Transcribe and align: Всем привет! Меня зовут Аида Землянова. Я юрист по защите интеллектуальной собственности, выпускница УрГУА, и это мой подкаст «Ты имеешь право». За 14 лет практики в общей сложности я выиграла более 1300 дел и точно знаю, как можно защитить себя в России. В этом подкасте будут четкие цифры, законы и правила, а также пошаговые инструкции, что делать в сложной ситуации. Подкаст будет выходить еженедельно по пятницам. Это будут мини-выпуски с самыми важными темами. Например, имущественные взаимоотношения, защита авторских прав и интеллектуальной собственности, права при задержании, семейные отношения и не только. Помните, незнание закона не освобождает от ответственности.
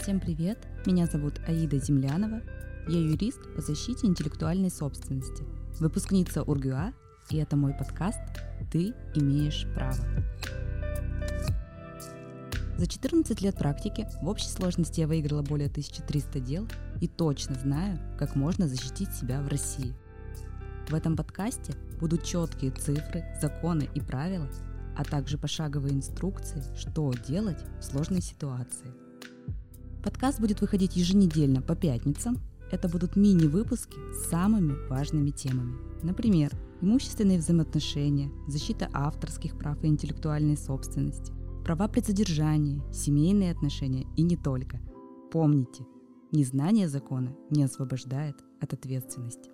Всем 0.00 0.20
привет! 0.20 0.58
Меня 0.86 1.06
зовут 1.06 1.40
Аида 1.46 1.78
Землянова. 1.78 2.40
Я 2.88 2.98
юрист 2.98 3.40
по 3.54 3.60
защите 3.60 4.06
интеллектуальной 4.06 4.70
собственности, 4.70 5.42
выпускница 5.80 6.42
УрГУА, 6.44 6.92
и 7.30 7.36
это 7.36 7.56
мой 7.56 7.74
подкаст 7.74 8.20
«Ты 8.70 8.94
имеешь 9.14 9.66
право». 9.74 9.98
За 12.78 12.86
14 12.86 13.42
лет 13.42 13.58
практики 13.58 14.06
в 14.22 14.28
общей 14.28 14.48
сложности 14.48 15.00
я 15.00 15.08
выиграла 15.08 15.42
более 15.42 15.68
1300 15.68 16.40
дел 16.40 16.68
и 17.00 17.08
точно 17.08 17.56
знаю, 17.56 17.98
как 18.18 18.36
можно 18.36 18.68
защитить 18.68 19.12
себя 19.12 19.42
в 19.42 19.48
России. 19.48 19.94
В 20.88 20.94
этом 20.94 21.16
подкасте 21.16 21.74
будут 22.00 22.22
четкие 22.22 22.70
цифры, 22.70 23.24
законы 23.42 23.90
и 23.94 24.00
правила, 24.00 24.48
а 24.96 25.04
также 25.04 25.38
пошаговые 25.38 25.92
инструкции, 25.92 26.62
что 26.76 27.12
делать 27.26 27.62
в 27.80 27.82
сложной 27.82 28.22
ситуации. 28.22 29.07
Подкаст 30.02 30.40
будет 30.40 30.60
выходить 30.60 30.96
еженедельно 30.96 31.60
по 31.60 31.74
пятницам. 31.74 32.38
Это 32.70 32.88
будут 32.88 33.16
мини-выпуски 33.16 33.96
с 34.12 34.28
самыми 34.28 34.74
важными 34.88 35.30
темами. 35.30 35.76
Например, 36.02 36.52
имущественные 36.80 37.38
взаимоотношения, 37.38 38.30
защита 38.46 38.88
авторских 38.92 39.58
прав 39.58 39.82
и 39.82 39.88
интеллектуальной 39.88 40.56
собственности, 40.56 41.32
права 41.64 41.88
при 41.88 42.00
задержании, 42.00 42.82
семейные 42.92 43.50
отношения 43.50 44.06
и 44.16 44.22
не 44.22 44.36
только. 44.36 44.80
Помните, 45.32 45.84
незнание 46.30 46.88
закона 46.88 47.34
не 47.50 47.64
освобождает 47.64 48.36
от 48.60 48.72
ответственности. 48.72 49.50